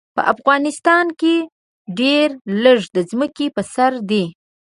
په 0.15 0.21
افغانستان 0.33 1.05
کې 1.19 1.35
ډېر 1.99 2.27
لږ 2.63 2.79
د 2.95 2.97
ځمکې 3.09 3.45
په 3.55 3.61
سر 3.73 3.91
دي. 4.09 4.25